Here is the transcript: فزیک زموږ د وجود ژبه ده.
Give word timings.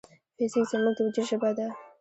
فزیک 0.37 0.65
زموږ 0.71 0.93
د 0.95 0.99
وجود 1.05 1.25
ژبه 1.29 1.49
ده. 1.57 1.67